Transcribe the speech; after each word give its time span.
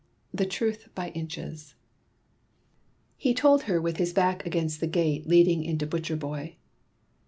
X 0.01 0.29
THE 0.33 0.45
TRUTH 0.47 0.95
BY 0.95 1.09
INCHES 1.09 1.75
He 3.17 3.35
told 3.35 3.63
her 3.69 3.79
with 3.79 3.97
his 3.97 4.13
back 4.13 4.43
against 4.47 4.79
the 4.79 4.87
gate 4.87 5.27
leading 5.27 5.63
into 5.63 5.85
Butcher 5.85 6.15
boy. 6.15 6.55